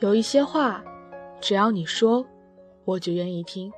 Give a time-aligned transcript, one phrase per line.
[0.00, 0.82] 有一些话，
[1.42, 2.24] 只要你说，
[2.86, 3.70] 我就愿意听。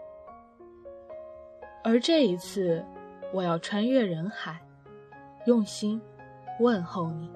[1.83, 2.85] 而这一次，
[3.33, 4.61] 我要穿越人海，
[5.47, 6.01] 用心
[6.61, 7.29] 问候你。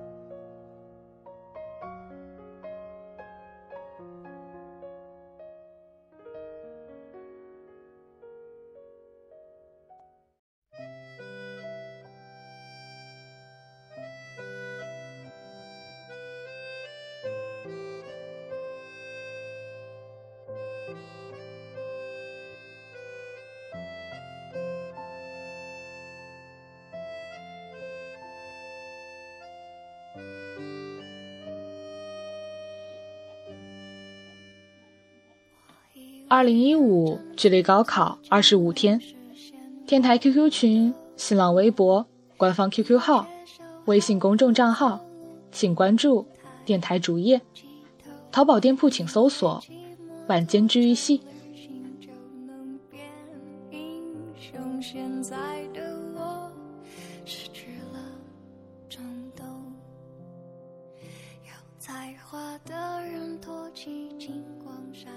[36.29, 39.01] 二零一五，距离高考二十五天。
[39.87, 42.05] 天台 QQ 群、新浪微博、
[42.37, 43.29] 官方 QQ 号、
[43.85, 45.01] 微信公众账号，
[45.53, 46.27] 请关注
[46.65, 47.41] 电台主页。
[48.33, 49.63] 淘宝店铺请搜索
[50.27, 51.21] “晚间治愈系”。
[62.65, 62.96] 的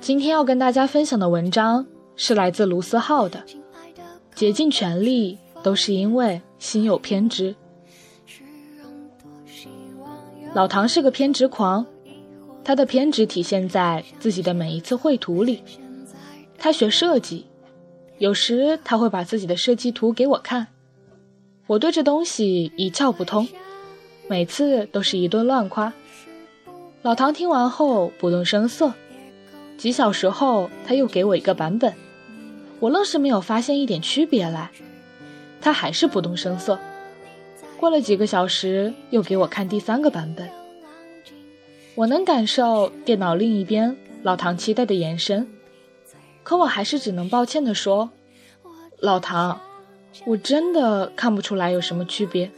[0.10, 3.44] 今天要跟大家分享的文章是来自卢思浩的
[4.34, 7.54] 《竭尽全力都是因为心有偏执》。
[10.56, 11.86] 老唐是个偏执狂，
[12.64, 15.62] 他的偏执体现在自己的每一次绘图里。
[16.58, 17.46] 他学设计，
[18.18, 20.66] 有时他会把自己的设计图给我看，
[21.68, 23.48] 我对这东西一窍不通，
[24.28, 25.94] 每次都是一顿乱夸。
[27.04, 28.92] 老唐听完后不动声色。
[29.80, 31.94] 几小时后，他又给我一个版本，
[32.81, 34.72] 我愣是没有发现一点区别来。
[35.61, 36.77] 他还是不动声色。
[37.77, 40.50] 过了几个小时，又给我看第三个版本。
[41.95, 45.47] 我能感受电脑另一边老唐期待的眼神，
[46.44, 48.09] 可我还是只能抱歉地说
[49.00, 49.62] ：“老唐，
[50.25, 52.51] 我真的看不出来有什么区别。”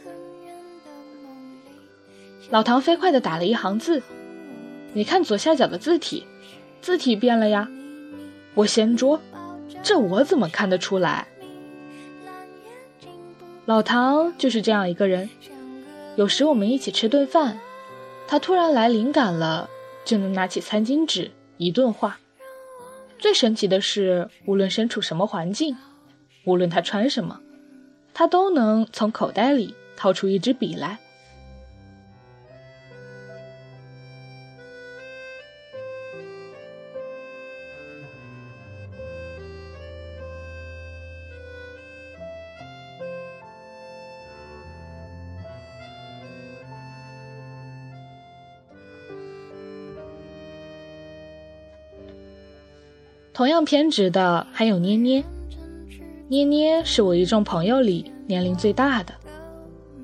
[2.50, 4.02] 老唐飞快地打了一行字
[4.92, 6.26] ：“你看左下角的字体。”
[6.82, 7.68] 字体变了呀，
[8.54, 9.22] 我掀桌，
[9.84, 11.28] 这我怎么看得出来？
[13.66, 15.30] 老唐就是这样一个人，
[16.16, 17.60] 有时我们一起吃顿饭，
[18.26, 19.70] 他突然来灵感了，
[20.04, 22.18] 就能拿起餐巾纸一顿画。
[23.16, 25.76] 最神奇的是，无论身处什么环境，
[26.44, 27.38] 无论他穿什么，
[28.12, 30.98] 他都能从口袋里掏出一支笔来。
[53.34, 55.24] 同样偏执的还有捏捏，
[56.28, 59.14] 捏捏是我一众朋友里年龄最大的。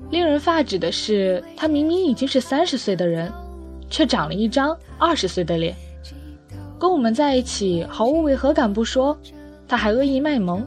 [0.09, 3.31] 令人发指的是，他明明已经是三十岁的人，
[3.87, 5.75] 却长了一张二十岁的脸。
[6.79, 9.15] 跟我们在一起毫无违和感不说，
[9.67, 10.65] 他还恶意卖萌。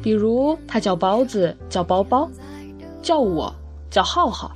[0.00, 2.30] 比如他叫包子，叫包包，
[3.02, 3.52] 叫我
[3.90, 4.52] 叫浩浩。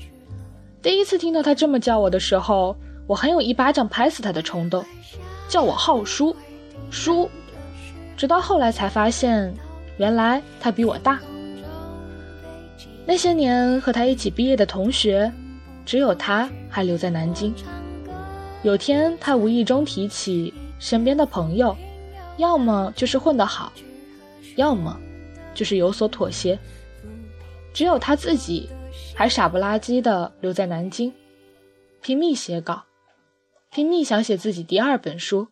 [0.80, 2.76] 第一次听到他这么叫我的时候，
[3.08, 4.84] 我很有一巴掌拍死他的冲动。
[5.48, 6.34] 叫我浩叔。
[6.90, 7.30] 叔，
[8.16, 9.54] 直到后来才发现，
[9.98, 11.20] 原来他比我大。
[13.06, 15.30] 那些年和他一起毕业的同学，
[15.84, 17.54] 只有他还留在南京。
[18.62, 21.76] 有天他无意中提起身边的朋友，
[22.38, 23.70] 要么就是混得好，
[24.56, 24.98] 要么
[25.52, 26.58] 就是有所妥协，
[27.74, 28.70] 只有他自己
[29.14, 31.12] 还傻不拉几的留在南京，
[32.00, 32.84] 拼命写稿，
[33.70, 35.48] 拼命想写自己第二本书。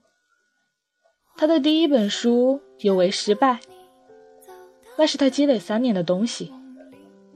[1.37, 3.61] 他的第一本书尤为失败，
[4.97, 6.53] 那是他积累三年的东西，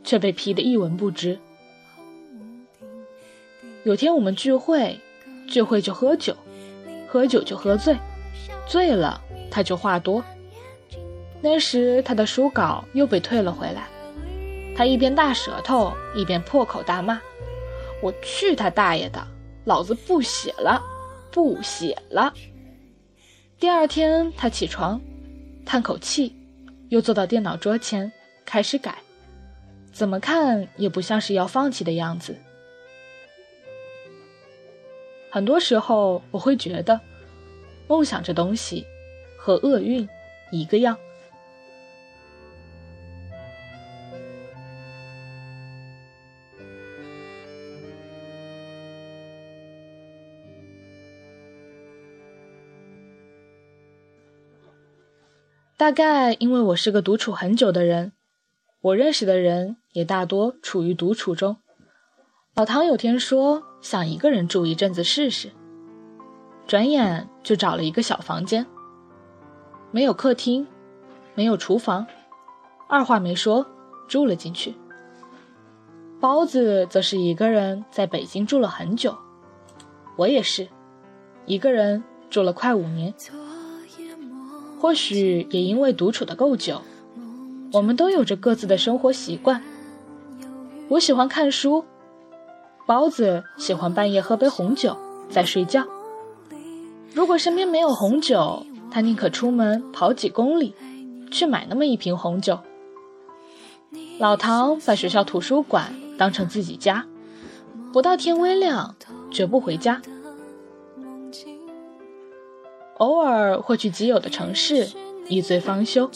[0.05, 1.39] 却被批得一文不值。
[3.83, 5.01] 有天我们聚会，
[5.49, 6.37] 聚会就喝酒，
[7.09, 7.97] 喝酒就喝醉，
[8.69, 9.21] 醉了
[9.51, 10.23] 他就话多。
[11.41, 13.89] 那时他的书稿又被退了回来，
[14.77, 17.21] 他一边大舌头一边破口大骂
[18.03, 19.27] ：“我去他大爷的，
[19.65, 20.83] 老子不写了，
[21.31, 22.33] 不写了！”
[23.59, 25.01] 第二天，他起床，
[25.65, 26.37] 叹口气，
[26.91, 28.13] 又坐到电脑桌前
[28.45, 28.99] 开始改，
[29.91, 32.37] 怎么看也不像是要放弃的样子。
[35.31, 37.01] 很多时候，我会觉得，
[37.89, 38.85] 梦想这东西
[39.39, 40.07] 和厄运
[40.51, 40.99] 一个样。
[55.87, 58.11] 大概因为我是个独处很久的人，
[58.81, 61.59] 我认识的人也大多处于独处中。
[62.57, 65.53] 老唐有天说想一个人住一阵子试试，
[66.67, 68.67] 转眼就找了一个小房间，
[69.93, 70.67] 没有客厅，
[71.37, 72.05] 没有厨房，
[72.89, 73.65] 二话没说
[74.09, 74.75] 住了进去。
[76.19, 79.17] 包子则是一个人在北京住了很久，
[80.17, 80.67] 我也是，
[81.45, 83.15] 一个人住了快五年。
[84.87, 86.81] 或许也因为独处的够久，
[87.73, 89.61] 我们都有着各自的生活习惯。
[90.87, 91.85] 我喜欢看书，
[92.87, 94.97] 包子喜欢半夜喝杯红酒
[95.29, 95.85] 再睡觉。
[97.13, 100.73] 如果身边没有红酒，他宁可出门跑几公里，
[101.33, 102.61] 去买那么一瓶红酒。
[104.21, 107.05] 老唐把学校图书馆当成自己家，
[107.93, 108.95] 不到天微亮
[109.33, 110.01] 绝不回家。
[112.99, 114.89] 偶尔会去基友的城市
[115.29, 116.11] 一醉方休，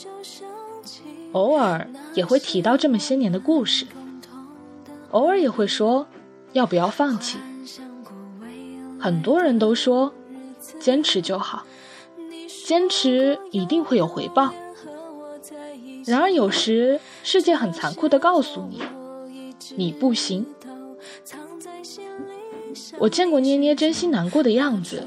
[1.32, 3.86] 偶尔也会提到这么些年的故事，
[5.10, 6.06] 偶尔也会说
[6.52, 7.38] 要不要放弃。
[8.98, 10.12] 很多人都说
[10.78, 11.64] 坚持就好，
[12.66, 14.54] 坚持一定会有回报。
[16.06, 18.80] 然而有时世界很残酷的告诉你，
[19.76, 20.46] 你不行。
[22.98, 25.06] 我见过捏捏真心难过的样子。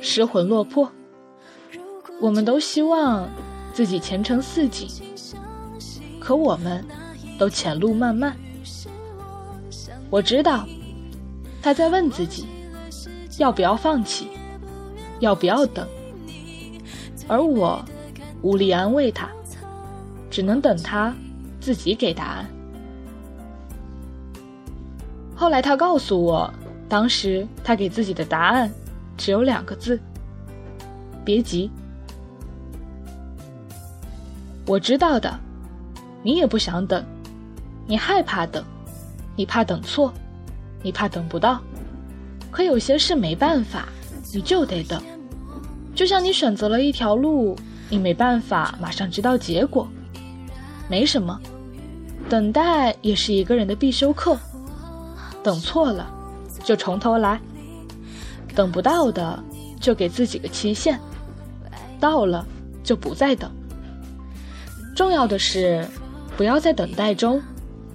[0.00, 0.90] 失魂落魄，
[2.20, 3.28] 我们都希望
[3.72, 4.88] 自己前程似锦，
[6.18, 6.84] 可我们
[7.38, 8.34] 都前路漫漫。
[10.08, 10.66] 我知道
[11.62, 12.46] 他在问自己
[13.38, 14.28] 要不要放弃，
[15.20, 15.86] 要不要等，
[17.28, 17.84] 而我
[18.42, 19.28] 无力安慰他，
[20.30, 21.14] 只能等他
[21.60, 22.46] 自己给答案。
[25.36, 26.52] 后来他告诉我，
[26.88, 28.70] 当时他给自己的答案。
[29.20, 30.00] 只有两个字，
[31.22, 31.70] 别急。
[34.66, 35.38] 我知道的，
[36.22, 37.04] 你也不想等，
[37.86, 38.64] 你害怕等，
[39.36, 40.10] 你怕等错，
[40.82, 41.60] 你怕等不到。
[42.50, 43.90] 可有些事没办法，
[44.32, 45.02] 你就得等。
[45.94, 47.54] 就像你选择了一条路，
[47.90, 49.86] 你没办法马上知道结果，
[50.88, 51.38] 没什么，
[52.26, 54.38] 等待也是一个人的必修课。
[55.42, 56.10] 等错了，
[56.64, 57.38] 就从头来。
[58.54, 59.42] 等不到的，
[59.80, 60.96] 就给自己个期限；
[61.98, 62.46] 到了，
[62.82, 63.50] 就不再等。
[64.94, 65.86] 重要的是，
[66.36, 67.40] 不要在等待中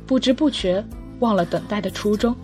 [0.05, 0.83] 不知不觉
[1.19, 2.35] 忘了等待的初衷。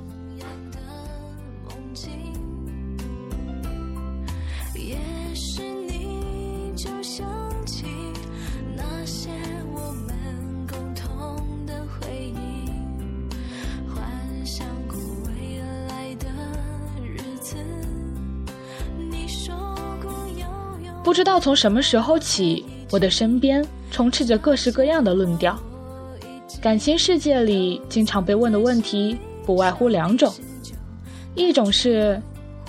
[21.12, 23.62] 不知道从什么时候起，我的身边
[23.92, 25.60] 充斥着各式各样的论调。
[26.62, 30.34] 感情世界里经常被问的问题不外乎两种：
[31.36, 32.18] 一种是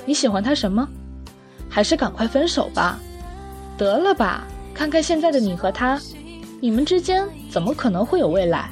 [0.05, 0.89] 你喜欢他什么，
[1.71, 2.99] 还是赶快分手吧，
[3.79, 4.45] 得了吧，
[4.75, 5.97] 看看现在的你和他，
[6.61, 8.69] 你们之间怎么可能会有未来？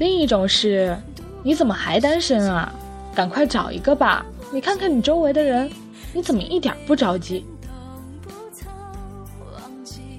[0.00, 0.98] 另一种是
[1.44, 2.74] 你怎么还单身啊，
[3.14, 5.70] 赶快找一个吧，你看看你周围的人。
[6.12, 7.44] 你怎么一点不着急？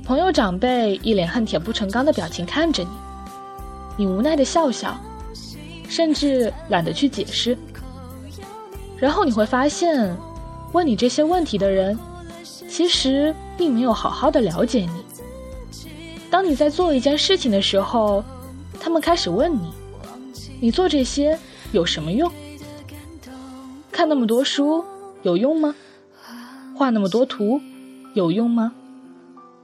[0.06, 2.90] 朋友长辈一脸恨铁不成钢的表情看着你，
[3.98, 5.00] 你无奈的笑笑，
[5.88, 7.58] 甚至懒得去解释。
[8.98, 10.16] 然后你会发现，
[10.74, 11.98] 问你这些问题的人，
[12.68, 15.06] 其实并没有好好的了解你。
[16.30, 18.24] 当你在做一件事情的时候，
[18.80, 19.72] 他们开始问你：
[20.60, 21.38] 你做这些
[21.72, 22.32] 有什么用？
[23.92, 24.84] 看那么多书。
[25.22, 25.76] 有用吗？
[26.76, 27.60] 画那么多图
[28.14, 28.74] 有用吗？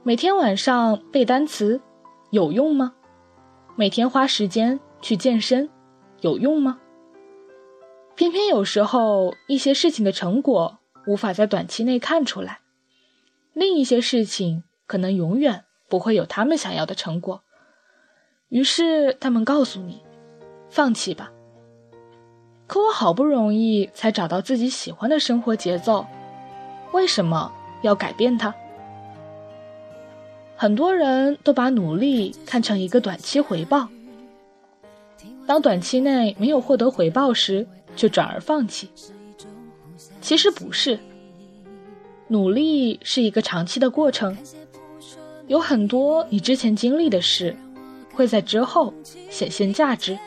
[0.02, 1.80] 每天晚上背单词
[2.30, 2.94] 有用吗？
[3.74, 5.68] 每天花时间去健身
[6.20, 6.78] 有用吗？
[8.14, 12.60] 偏偏有时候一些事情的成果无法在短期内看出来，
[13.52, 17.42] 另一些事情可能永远不会有他们想要的成果，
[18.48, 20.02] 于是他们告诉你，
[20.68, 21.32] 放弃吧。
[22.66, 26.04] 可我好不容易才找到自己喜欢的生活节奏，
[26.92, 28.52] 为什么要改变它？
[30.56, 33.88] 很多人都把努力看成一个短期回报，
[35.46, 38.90] 当短期内没有获得回报时，就转而放弃。
[40.20, 40.98] 其实不是，
[42.26, 44.36] 努力是一个长期的过程，
[45.46, 47.54] 有很多你之前经历的事，
[48.12, 48.92] 会在之后
[49.30, 50.18] 显现价值。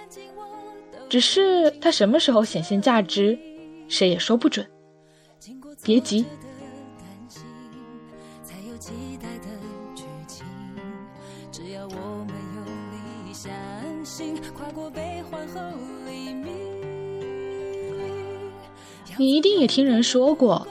[1.10, 3.38] 只是它什么时候显现价值，
[3.88, 4.66] 谁也说不准。
[5.84, 6.24] 别急。
[19.18, 20.66] 你一定也听人说过，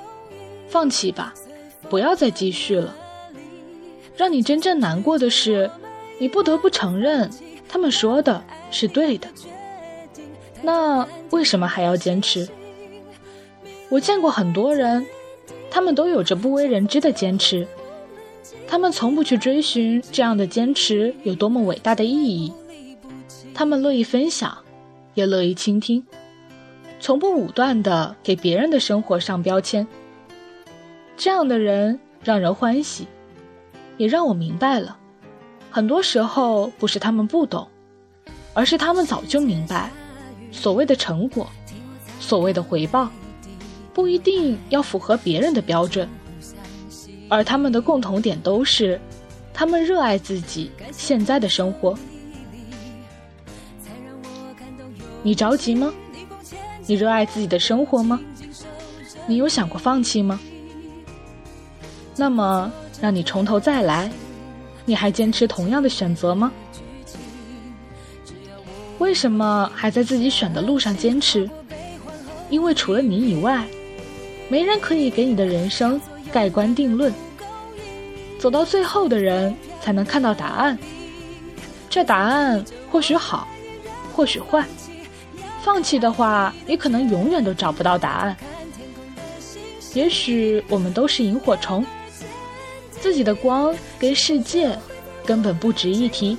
[0.69, 1.35] 放弃吧，
[1.91, 2.95] 不要再继续了。
[4.17, 5.71] 让你真正难过的是，
[6.19, 7.31] 你不得不承认，
[7.69, 9.29] 他们说的是对的。
[10.63, 12.49] 那为什么还要坚持？
[13.89, 15.07] 我见过很多人，
[15.71, 17.67] 他们都有着不为人知的坚持，
[18.67, 22.53] 他们从不去追寻这样的坚持有多么伟大的意义，
[23.55, 24.59] 他们乐意分享，
[25.15, 26.05] 也乐意倾听。
[27.01, 29.87] 从不武断的给别人的生活上标签，
[31.17, 33.07] 这样的人让人欢喜，
[33.97, 34.99] 也让我明白了，
[35.71, 37.69] 很多时候不是他们不懂，
[38.53, 39.91] 而是他们早就明白，
[40.51, 41.49] 所谓的成果，
[42.21, 43.11] 所谓的回报，
[43.93, 46.09] 不一定要符合别人的标准，
[47.29, 49.01] 而他们的共同点都是，
[49.53, 51.97] 他们热爱自己现在的生活。
[55.23, 55.93] 你着急吗？
[56.87, 58.21] 你热爱自己的生活吗？
[59.27, 60.41] 你有想过放弃吗？
[62.17, 64.11] 那么，让你从头再来，
[64.85, 66.51] 你还坚持同样的选择吗？
[68.99, 71.49] 为什么还在自己选的路上坚持？
[72.51, 73.67] 因为除了你以外，
[74.49, 76.01] 没人可以给你的人生
[76.33, 77.13] 盖棺定论。
[78.39, 80.79] 走到最后的人才能看到答案。
[81.91, 83.49] 这答案或许好，
[84.15, 84.65] 或许坏。
[85.63, 88.37] 放弃的话，你可能永远都找不到答案。
[89.95, 91.85] 也许我们都是萤火虫，
[92.91, 94.79] 自己的光跟世界
[95.25, 96.39] 根本不值一提，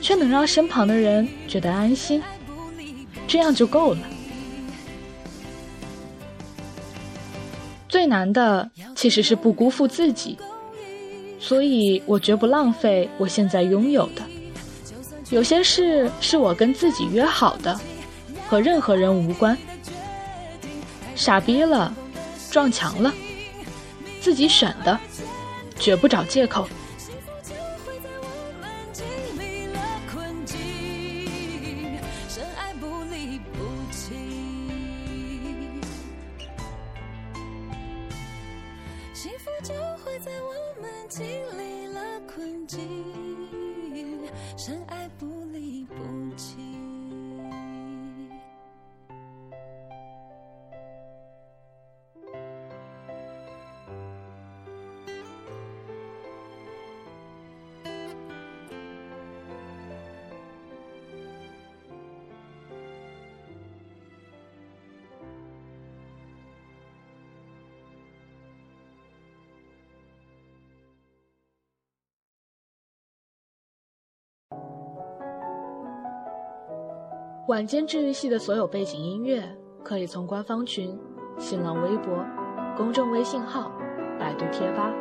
[0.00, 2.22] 却能让身旁的人觉得安心，
[3.26, 4.00] 这样就够了。
[7.88, 10.38] 最难的其实是不辜负自己，
[11.38, 14.22] 所以我绝不浪费我现在拥有的。
[15.30, 17.78] 有些事是我跟自己约好的。
[18.50, 19.54] 和任何人无关，
[21.14, 21.94] 傻逼了，
[22.50, 23.12] 撞墙了，
[24.22, 24.98] 自己选的，
[25.78, 26.66] 绝不找借口。
[77.48, 79.42] 晚间治愈系的所有背景音乐，
[79.82, 80.94] 可以从官方群、
[81.38, 82.22] 新浪微博、
[82.76, 83.72] 公众微信号、
[84.20, 84.92] 百度贴吧，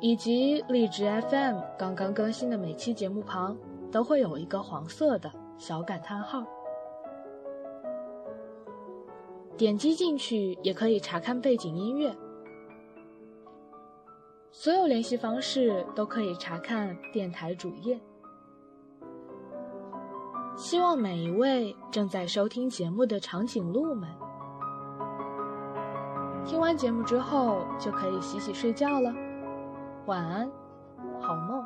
[0.00, 3.56] 以及荔枝 FM 刚刚更新的每期节目旁，
[3.92, 6.42] 都会有一个黄色的小感叹号，
[9.56, 12.12] 点击进去也可以查看背景音乐。
[14.50, 18.00] 所有联系方式都可以查看电台主页。
[20.56, 24.08] 希望每一位正在收听节目的长颈鹿们，
[26.44, 29.12] 听完节目之后就可以洗洗睡觉了。
[30.06, 30.50] 晚安，
[31.20, 31.64] 好梦。